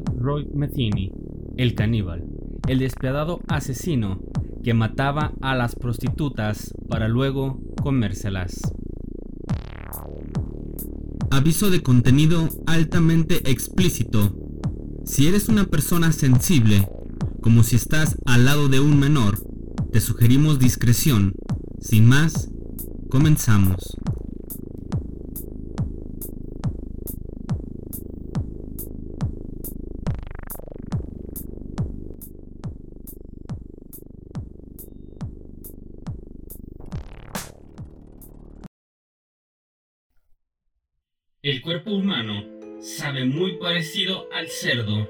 [0.00, 1.12] Roy Metheny,
[1.56, 2.24] el caníbal,
[2.68, 4.20] el despiadado asesino
[4.62, 8.60] que mataba a las prostitutas para luego comérselas.
[11.30, 14.36] Aviso de contenido altamente explícito.
[15.04, 16.88] Si eres una persona sensible,
[17.40, 19.38] como si estás al lado de un menor,
[19.90, 21.34] te sugerimos discreción.
[21.80, 22.50] Sin más,
[23.10, 23.96] comenzamos.
[41.82, 42.44] Cuerpo humano
[42.80, 45.08] sabe muy parecido al cerdo.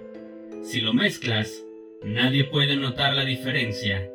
[0.62, 1.64] Si lo mezclas,
[2.04, 4.08] nadie puede notar la diferencia.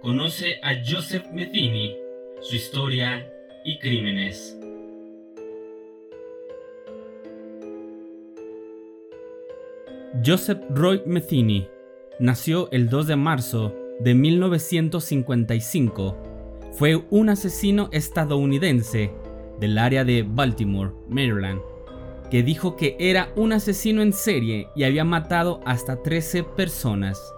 [0.00, 1.96] Conoce a Joseph Metheny,
[2.40, 3.32] su historia
[3.64, 4.58] y crímenes.
[10.24, 11.68] Joseph Roy Metheny
[12.20, 16.16] nació el 2 de marzo de 1955.
[16.72, 19.10] Fue un asesino estadounidense
[19.58, 21.60] del área de Baltimore, Maryland,
[22.32, 27.34] que dijo que era un asesino en serie y había matado hasta 13 personas.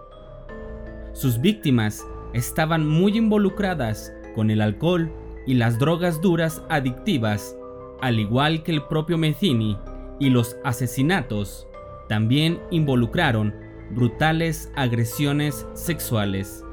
[1.13, 5.11] Sus víctimas estaban muy involucradas con el alcohol
[5.49, 7.57] y las drogas duras adictivas,
[8.01, 9.77] al igual que el propio Metheny,
[10.21, 11.67] y los asesinatos
[12.09, 13.53] también involucraron
[13.91, 16.65] brutales agresiones sexuales.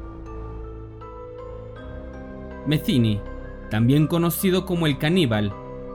[2.68, 3.20] Metheny
[3.72, 5.52] también conocido como el caníbal,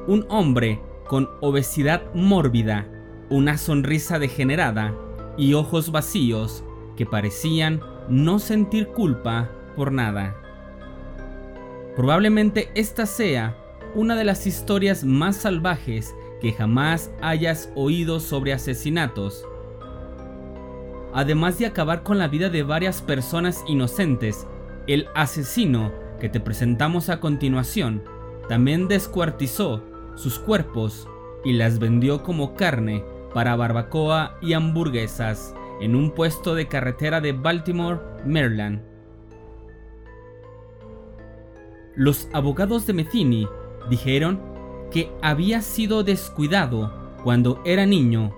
[0.09, 2.87] un hombre con obesidad mórbida,
[3.31, 4.95] una sonrisa degenerada
[5.36, 6.64] y ojos vacíos
[6.97, 10.36] que parecían no sentir culpa por nada.
[11.95, 13.57] Probablemente esta sea
[13.95, 19.47] una de las historias más salvajes que jamás hayas oído sobre asesinatos.
[21.14, 24.47] Además de acabar con la vida de varias personas inocentes,
[24.86, 28.03] el asesino que te presentamos a continuación,
[28.48, 29.83] también descuartizó
[30.17, 31.09] sus cuerpos
[31.45, 37.33] y las vendió como carne para barbacoa y hamburguesas en un puesto de carretera de
[37.33, 38.83] Baltimore, Maryland.
[41.95, 43.49] Los abogados de Metheny
[43.89, 44.41] dijeron
[44.91, 48.35] que había sido descuidado cuando era niño,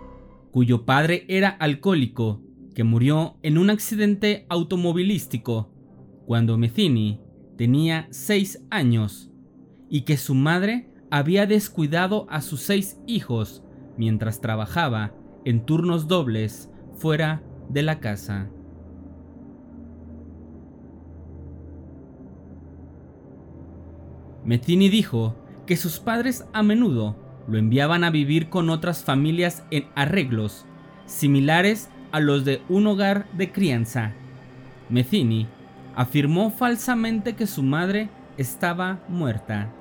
[0.50, 2.40] cuyo padre era alcohólico,
[2.74, 5.70] que murió en un accidente automovilístico,
[6.26, 7.20] cuando Metheny
[7.56, 9.30] tenía seis años
[9.90, 13.62] y que su madre había descuidado a sus seis hijos
[13.96, 15.12] mientras trabajaba
[15.44, 18.48] en turnos dobles fuera de la casa.
[24.44, 25.36] Metini dijo
[25.66, 27.16] que sus padres a menudo
[27.46, 30.64] lo enviaban a vivir con otras familias en arreglos
[31.08, 34.12] similares a los de un hogar de crianza.
[34.88, 35.46] Metheny
[35.96, 39.72] afirmó falsamente que su madre estaba muerta.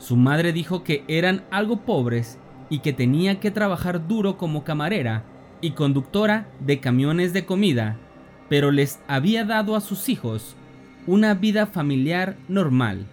[0.00, 2.38] Su madre dijo que eran algo pobres
[2.70, 5.24] y que tenía que trabajar duro como camarera
[5.60, 7.98] y conductora de camiones de comida,
[8.48, 10.56] pero les había dado a sus hijos
[11.06, 13.06] una vida familiar normal.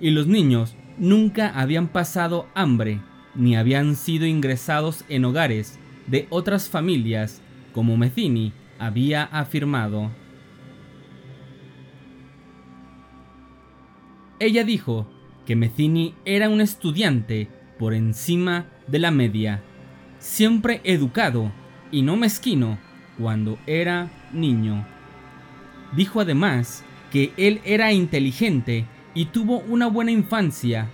[0.00, 3.00] Y los niños nunca habían pasado hambre
[3.36, 5.78] ni habían sido ingresados en hogares
[6.08, 10.10] de otras familias como Metheny había afirmado.
[14.40, 15.06] Ella dijo
[15.48, 17.48] que Metheny era un estudiante
[17.78, 19.62] por encima de la media,
[20.18, 21.50] siempre educado
[21.90, 22.78] y no mezquino
[23.18, 24.86] cuando era niño.
[25.96, 30.90] Dijo además que él era inteligente y tuvo una buena infancia.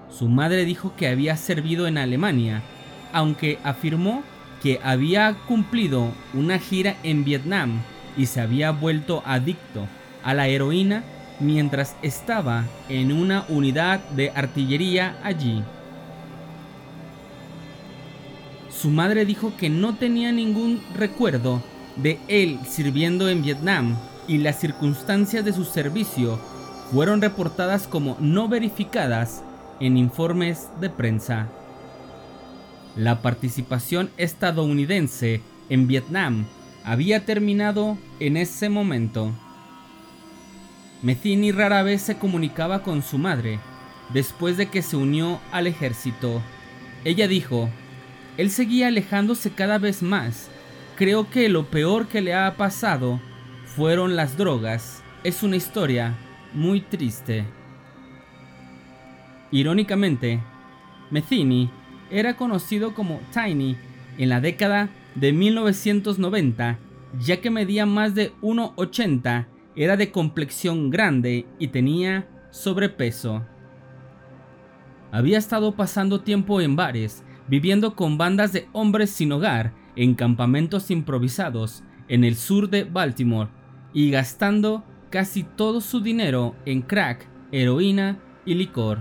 [0.09, 2.61] Su madre dijo que había servido en Alemania,
[3.11, 4.23] aunque afirmó
[4.61, 7.81] que había cumplido una gira en Vietnam
[8.17, 9.87] y se había vuelto adicto
[10.23, 11.03] a la heroína
[11.39, 15.61] mientras estaba en una unidad de artillería allí.
[18.69, 21.61] Su madre dijo que no tenía ningún recuerdo
[21.95, 23.97] de él sirviendo en Vietnam
[24.27, 26.39] y las circunstancias de su servicio
[26.91, 29.43] fueron reportadas como no verificadas
[29.79, 31.47] en informes de prensa.
[32.95, 36.45] La participación estadounidense en Vietnam
[36.83, 39.33] había terminado en ese momento.
[41.01, 43.59] Metheny rara vez se comunicaba con su madre,
[44.13, 46.41] después de que se unió al ejército.
[47.03, 47.69] Ella dijo,
[48.37, 50.49] él seguía alejándose cada vez más.
[50.95, 53.19] Creo que lo peor que le ha pasado
[53.65, 55.03] fueron las drogas.
[55.25, 56.15] Es una historia
[56.53, 57.43] muy triste.
[59.51, 60.39] Irónicamente,
[61.11, 61.69] Metheny
[62.09, 63.75] era conocido como Tiny
[64.17, 66.79] en la década de 1990,
[67.19, 73.45] ya que medía más de 1,80, era de complexión grande y tenía sobrepeso.
[75.11, 80.91] Había estado pasando tiempo en bares, viviendo con bandas de hombres sin hogar en campamentos
[80.91, 83.49] improvisados en el sur de Baltimore
[83.93, 88.99] y gastando casi todo su dinero en crack, heroína y licor.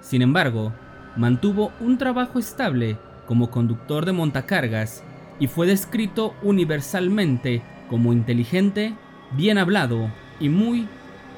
[0.00, 0.72] Sin embargo,
[1.16, 2.96] mantuvo un trabajo estable
[3.26, 5.04] como conductor de montacargas
[5.38, 8.94] y fue descrito universalmente como inteligente,
[9.32, 10.86] bien hablado y muy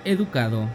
[0.04, 0.68] educado.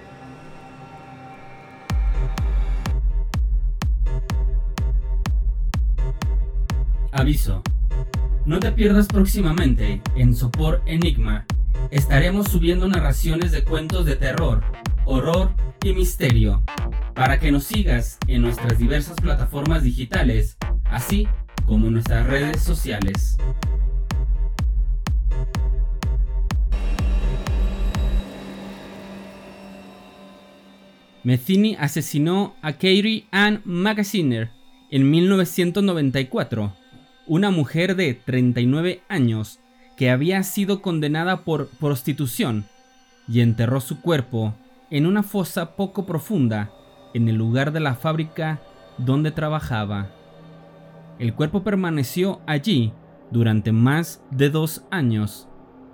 [7.18, 7.64] Aviso.
[8.46, 11.48] No te pierdas próximamente en Sopor Enigma.
[11.90, 14.64] Estaremos subiendo narraciones de cuentos de terror,
[15.04, 15.50] horror
[15.84, 16.62] y misterio
[17.16, 21.28] para que nos sigas en nuestras diversas plataformas digitales, así
[21.66, 23.38] como en nuestras redes sociales.
[31.24, 34.52] Metheny asesinó a Katie Ann Magaziner
[34.92, 36.74] en 1994
[37.28, 39.60] una mujer de 39 años
[39.98, 42.66] que había sido condenada por prostitución
[43.28, 44.54] y enterró su cuerpo
[44.90, 46.72] en una fosa poco profunda
[47.14, 48.62] en el lugar de la fábrica
[48.98, 50.08] donde trabajaba.
[51.20, 52.94] El cuerpo permaneció allí
[53.32, 55.50] durante más de dos años.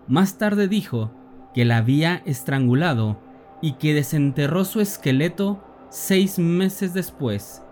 [0.08, 1.12] Más tarde dijo
[1.54, 3.20] que la había estrangulado
[3.62, 7.64] y que desenterró su esqueleto seis meses después.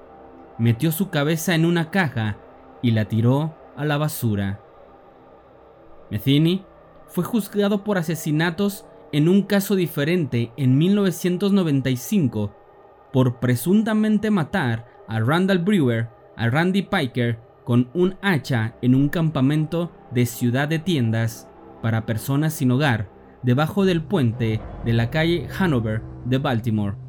[0.58, 2.38] Metió su cabeza en una caja
[2.82, 4.60] y la tiró a la basura.
[6.10, 6.66] Metheny
[7.08, 12.56] fue juzgado por asesinatos en un caso diferente en 1995
[13.12, 19.92] por presuntamente matar a Randall Brewer, a Randy Piker, con un hacha en un campamento
[20.12, 21.48] de ciudad de tiendas
[21.82, 23.10] para personas sin hogar
[23.44, 27.01] debajo del puente de la calle Hanover de Baltimore.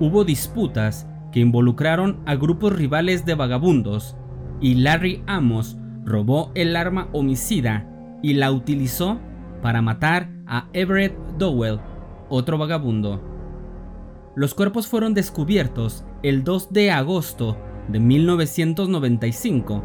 [0.00, 4.16] Hubo disputas que involucraron a grupos rivales de vagabundos
[4.60, 7.86] y Larry Amos robó el arma homicida
[8.22, 9.18] y la utilizó
[9.62, 11.80] para matar a Everett Dowell,
[12.28, 13.22] otro vagabundo.
[14.34, 17.58] Los cuerpos fueron descubiertos el 2 de agosto
[17.88, 19.84] de 1995,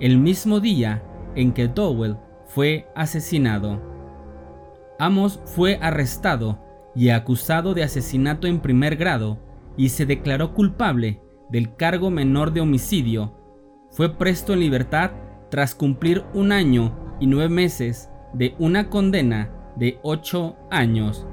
[0.00, 1.02] el mismo día
[1.34, 3.80] en que Dowell fue asesinado.
[4.98, 6.63] Amos fue arrestado
[6.94, 9.38] y acusado de asesinato en primer grado
[9.76, 11.20] y se declaró culpable
[11.50, 13.34] del cargo menor de homicidio.
[13.90, 15.12] Fue presto en libertad
[15.50, 21.26] tras cumplir un año y nueve meses de una condena de ocho años.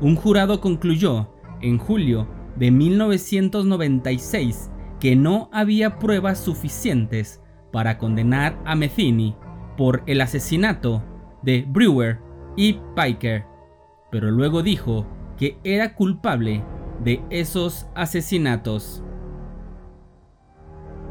[0.00, 8.74] Un jurado concluyó en julio de 1996 que no había pruebas suficientes para condenar a
[8.74, 9.36] Metheny
[9.76, 11.02] por el asesinato
[11.44, 12.18] de Brewer
[12.56, 13.44] y Piker,
[14.10, 16.62] pero luego dijo que era culpable
[17.02, 19.02] de esos asesinatos.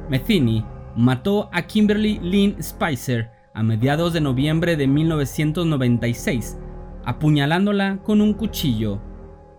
[0.09, 6.57] Metheny mató a Kimberly Lynn Spicer a mediados de noviembre de 1996,
[7.05, 9.01] apuñalándola con un cuchillo.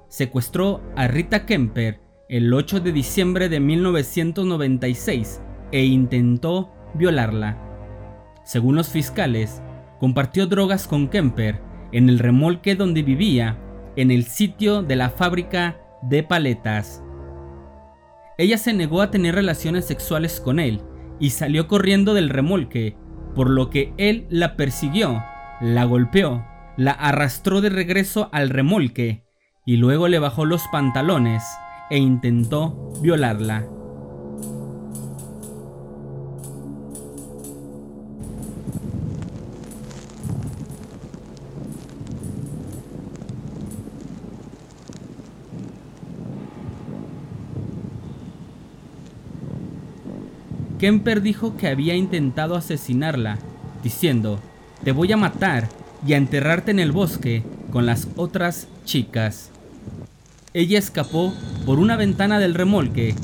[0.09, 5.41] Secuestró a Rita Kemper el 8 de diciembre de 1996
[5.73, 7.59] e intentó violarla.
[8.45, 9.63] Según los fiscales,
[9.99, 11.61] compartió drogas con Kemper
[11.93, 13.59] en el remolque donde vivía,
[13.97, 17.03] en el sitio de la fábrica de paletas.
[18.37, 20.83] Ella se negó a tener relaciones sexuales con él
[21.21, 22.97] y salió corriendo del remolque,
[23.35, 25.23] por lo que él la persiguió,
[25.61, 26.45] la golpeó,
[26.77, 29.25] la arrastró de regreso al remolque
[29.65, 31.45] y luego le bajó los pantalones
[31.91, 33.67] e intentó violarla.
[50.85, 53.39] Kemper dijo que había intentado asesinarla,
[53.83, 54.39] diciendo,
[54.85, 55.67] te voy a matar
[56.07, 59.49] y a enterrarte en el bosque con las otras chicas.
[60.53, 61.33] Ella escapó
[61.65, 63.15] por una ventana del remolque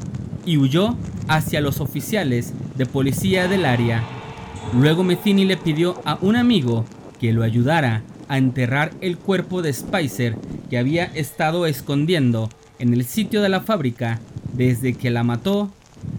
[0.46, 0.96] y huyó
[1.28, 4.04] hacia los oficiales de policía del área.
[4.72, 6.86] Luego Metheny le pidió a un amigo
[7.20, 10.34] que lo ayudara a enterrar el cuerpo de Spicer
[10.70, 12.48] que había estado escondiendo
[12.78, 14.18] en el sitio de la fábrica
[14.54, 15.70] desde que la mató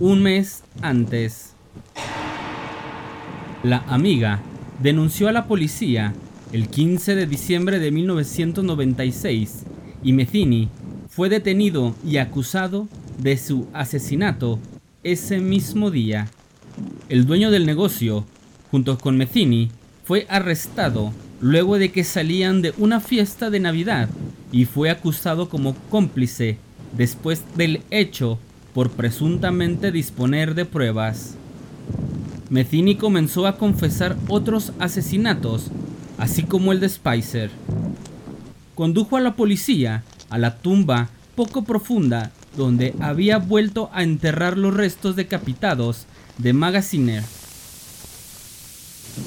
[0.01, 1.53] un mes antes.
[3.61, 4.41] La amiga
[4.81, 6.15] denunció a la policía
[6.51, 9.63] el 15 de diciembre de 1996
[10.03, 10.69] y Metheny
[11.07, 12.87] fue detenido y acusado
[13.19, 14.57] de su asesinato
[15.03, 16.27] ese mismo día.
[17.07, 18.25] El dueño del negocio,
[18.71, 19.69] junto con Metheny,
[20.03, 24.09] fue arrestado luego de que salían de una fiesta de Navidad
[24.51, 26.57] y fue acusado como cómplice
[26.97, 28.39] después del hecho
[28.73, 31.35] por presuntamente disponer de pruebas.
[32.49, 35.71] Metheny comenzó a confesar otros asesinatos,
[36.17, 37.49] así como el de Spicer.
[38.75, 44.73] Condujo a la policía a la tumba poco profunda donde había vuelto a enterrar los
[44.73, 46.05] restos decapitados
[46.37, 47.23] de Magaziner.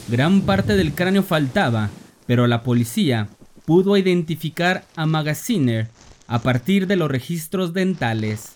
[0.09, 1.91] Gran parte del cráneo faltaba,
[2.27, 3.29] pero la policía
[3.65, 5.89] pudo identificar a Magaziner
[6.27, 8.55] a partir de los registros dentales.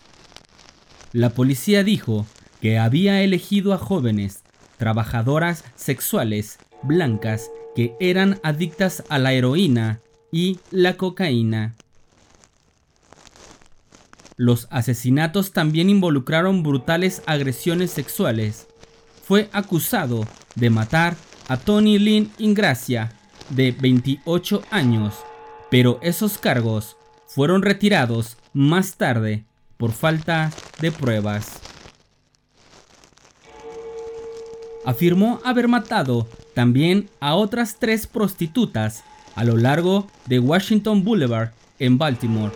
[1.12, 2.26] La policía dijo
[2.60, 4.42] que había elegido a jóvenes,
[4.76, 10.00] trabajadoras sexuales, blancas, que eran adictas a la heroína
[10.30, 11.74] y la cocaína.
[14.36, 18.68] Los asesinatos también involucraron brutales agresiones sexuales.
[19.24, 21.16] Fue acusado de matar
[21.48, 23.12] a Tony Lynn Ingracia,
[23.50, 25.14] de 28 años,
[25.70, 26.96] pero esos cargos
[27.26, 29.44] fueron retirados más tarde
[29.78, 31.60] por falta de pruebas.
[34.84, 39.02] Afirmó haber matado también a otras tres prostitutas
[39.34, 42.52] a lo largo de Washington Boulevard en Baltimore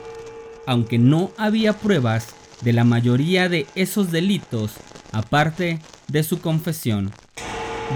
[0.66, 4.74] aunque no había pruebas de la mayoría de esos delitos
[5.12, 7.10] aparte de su confesión.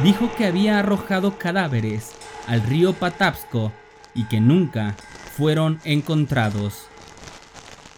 [0.03, 2.11] Dijo que había arrojado cadáveres
[2.47, 3.73] al río Patapsco
[4.15, 4.97] y que nunca
[5.37, 6.87] fueron encontrados.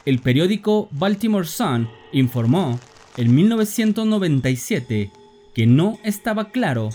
[0.08, 2.80] El periódico Baltimore Sun informó
[3.18, 5.10] en 1997
[5.52, 6.88] que no estaba claro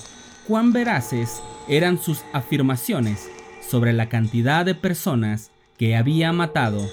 [0.47, 3.29] cuán veraces eran sus afirmaciones
[3.69, 6.89] sobre la cantidad de personas que había matado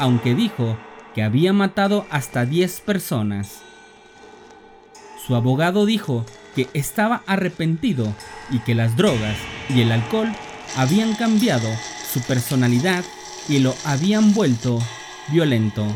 [0.00, 0.76] aunque dijo
[1.14, 3.62] que había matado hasta 10 personas.
[5.24, 8.12] Su abogado dijo que estaba arrepentido
[8.50, 9.36] y que las drogas
[9.68, 10.32] y el alcohol
[10.76, 11.68] habían cambiado
[12.12, 13.04] su personalidad
[13.48, 14.80] y lo habían vuelto
[15.30, 15.86] violento.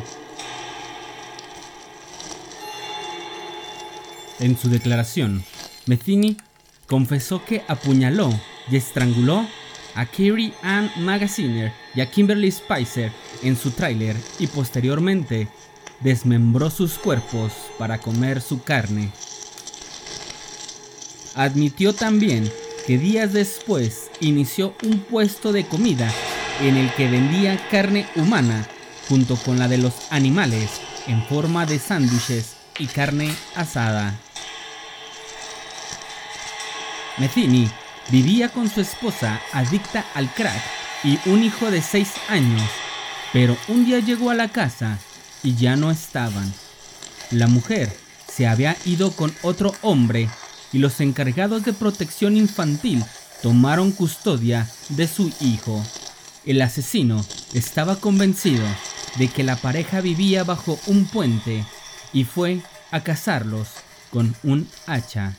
[4.41, 5.45] En su declaración,
[5.87, 6.37] Metheny
[6.87, 8.31] confesó que apuñaló
[8.71, 9.47] y estranguló
[9.95, 13.13] a Carrie Ann Magaziner y a Kimberly Spicer
[13.43, 15.49] en su tráiler y posteriormente
[16.01, 19.11] desmembró sus cuerpos para comer su carne.
[21.35, 22.51] Admitió también
[22.87, 26.13] que días después inició un puesto de comida
[26.61, 28.69] en el que vendía carne humana
[29.09, 30.71] junto con la de los animales
[31.07, 34.19] en forma de sándwiches y carne asada.
[37.19, 37.71] Metheny
[38.11, 40.63] Vivía con su esposa adicta al crack
[41.05, 42.63] y un hijo de 6 años,
[43.33, 44.99] pero un día llegó a la casa
[45.43, 46.53] y ya no estaban.
[47.31, 47.97] La mujer
[48.31, 50.29] se había ido con otro hombre
[50.73, 53.03] y los encargados de protección infantil
[53.43, 55.83] tomaron custodia de su hijo.
[56.45, 58.65] El asesino estaba convencido
[59.17, 61.65] de que la pareja vivía bajo un puente
[62.13, 63.69] y fue a cazarlos
[64.11, 65.37] con un hacha.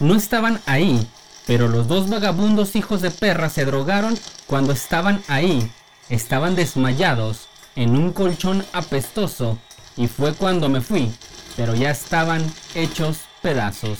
[0.00, 1.08] No estaban ahí
[1.46, 5.70] pero los dos vagabundos hijos de perra se drogaron cuando estaban ahí.
[6.08, 9.58] Estaban desmayados en un colchón apestoso
[9.96, 11.12] y fue cuando me fui,
[11.56, 12.44] pero ya estaban
[12.74, 13.98] hechos pedazos.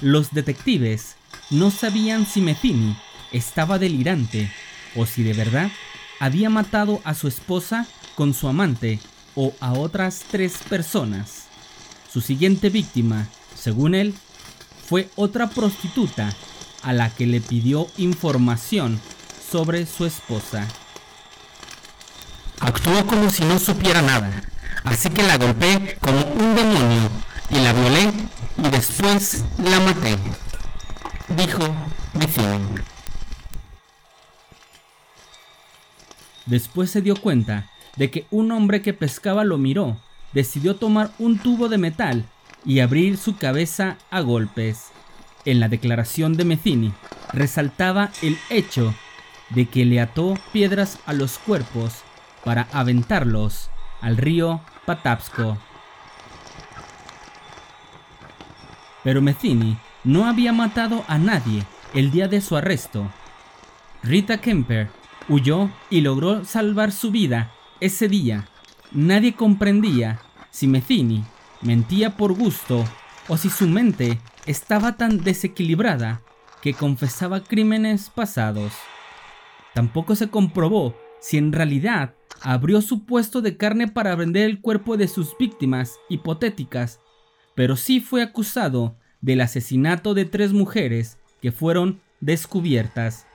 [0.00, 1.16] Los detectives
[1.50, 2.96] no sabían si Metheny
[3.32, 4.52] estaba delirante
[4.96, 5.70] o si de verdad
[6.20, 8.98] había matado a su esposa con su amante
[9.34, 11.44] o a otras tres personas.
[12.12, 14.14] Su siguiente víctima, según él,
[14.86, 16.34] fue otra prostituta
[16.82, 19.00] a la que le pidió información
[19.50, 20.66] sobre su esposa.
[22.60, 24.42] Actuó como si no supiera nada,
[24.84, 27.10] así que la golpeé como un demonio
[27.50, 28.12] y la violé
[28.58, 30.16] y después la maté,
[31.36, 31.74] dijo
[32.14, 32.82] Metheny.
[36.46, 39.98] Después se dio cuenta de que un hombre que pescaba lo miró
[40.32, 42.24] decidió tomar un tubo de metal
[42.64, 44.86] y abrir su cabeza a golpes.
[45.44, 46.92] En la declaración de Metheny
[47.32, 48.94] resaltaba el hecho
[49.50, 52.02] de que le ató piedras a los cuerpos
[52.44, 53.70] para aventarlos
[54.00, 55.58] al río Patapsco.
[59.04, 61.64] Pero Metheny no había matado a nadie
[61.94, 63.10] el día de su arresto.
[64.02, 64.88] Rita Kemper
[65.28, 68.48] huyó y logró salvar su vida ese día.
[68.92, 71.24] Nadie comprendía si Metheny
[71.62, 72.84] mentía por gusto
[73.28, 76.22] o si su mente estaba tan desequilibrada
[76.62, 78.72] que confesaba crímenes pasados.
[79.74, 84.96] Tampoco se comprobó si en realidad abrió su puesto de carne para vender el cuerpo
[84.96, 87.00] de sus víctimas hipotéticas,
[87.54, 93.26] pero sí fue acusado del asesinato de tres mujeres que fueron descubiertas.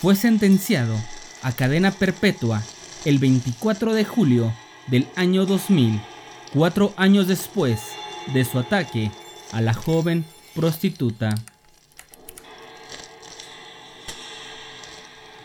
[0.00, 0.94] Fue sentenciado
[1.42, 2.62] a cadena perpetua
[3.04, 4.52] el 24 de julio
[4.88, 6.00] del año 2000,
[6.52, 7.80] cuatro años después
[8.32, 9.10] de su ataque
[9.52, 10.24] a la joven
[10.54, 11.34] prostituta.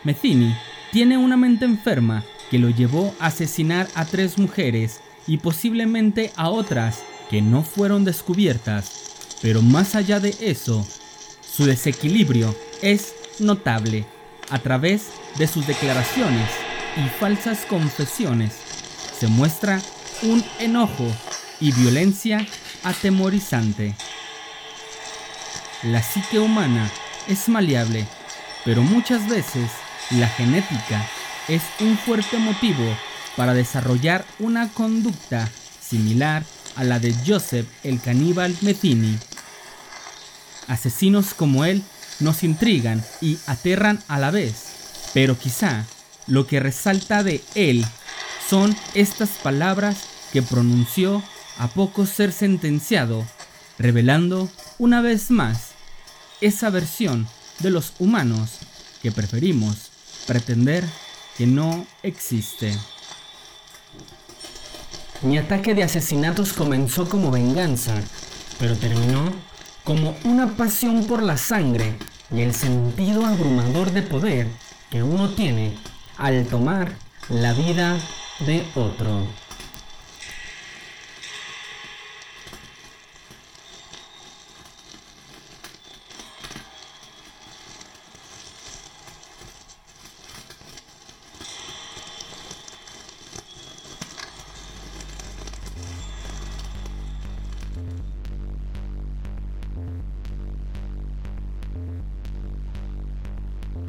[0.04, 0.56] Metheny
[0.92, 6.50] tiene una mente enferma que lo llevó a asesinar a tres mujeres y posiblemente a
[6.50, 8.92] otras que no fueron descubiertas.
[9.42, 10.86] Pero más allá de eso,
[11.42, 14.06] su desequilibrio es notable
[14.50, 15.08] a través
[15.38, 16.50] de sus declaraciones
[16.98, 18.54] y falsas confesiones.
[19.18, 19.82] Se muestra
[20.24, 21.08] un enojo
[21.62, 22.46] y violencia
[22.84, 23.96] atemorizante.
[25.84, 26.92] La psique humana
[27.28, 28.06] es maleable,
[28.66, 29.72] pero muchas veces
[30.12, 31.08] la genética
[31.48, 32.84] es un fuerte motivo
[33.38, 36.44] para desarrollar una conducta similar
[36.76, 39.18] a la de Joseph el caníbal Metheny.
[40.68, 41.84] Asesinos como él
[42.20, 44.66] nos intrigan y aterran a la vez,
[45.14, 45.86] pero quizá
[46.28, 47.86] lo que resalta de él
[48.48, 49.98] son estas palabras
[50.32, 51.24] que pronunció
[51.58, 53.26] a poco ser sentenciado,
[53.78, 55.72] revelando una vez más
[56.42, 57.28] esa versión
[57.60, 58.60] de los humanos
[59.02, 59.92] que preferimos
[60.26, 60.84] pretender
[61.38, 62.78] que no existe.
[65.24, 67.94] Mi ataque de asesinatos comenzó como venganza,
[68.60, 69.32] pero terminó
[69.84, 71.94] como una pasión por la sangre
[72.32, 74.48] y el sentido abrumador de poder
[74.90, 75.74] que uno tiene
[76.18, 76.94] al tomar
[77.30, 78.00] la vida
[78.48, 79.28] de otro.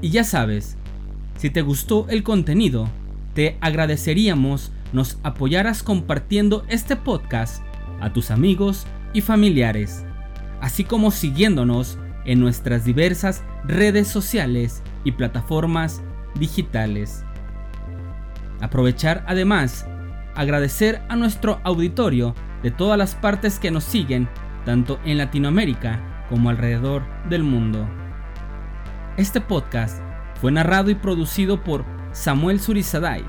[0.02, 0.76] Y ya sabes,
[1.38, 2.90] si te gustó el contenido,
[3.34, 7.64] te agradeceríamos nos apoyaras compartiendo este podcast
[8.00, 10.04] a tus amigos y familiares,
[10.60, 16.02] así como siguiéndonos en nuestras diversas redes sociales y plataformas
[16.38, 17.24] digitales.
[18.60, 19.86] Aprovechar además,
[20.34, 24.28] agradecer a nuestro auditorio de todas las partes que nos siguen,
[24.64, 27.88] tanto en Latinoamérica como alrededor del mundo.
[29.18, 30.02] Este podcast
[30.40, 33.22] fue narrado y producido por Samuel Surizadai.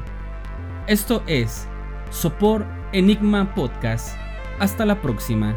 [0.88, 1.67] Esto es
[2.10, 4.15] Sopor Enigma Podcast.
[4.60, 5.54] Hasta la próxima.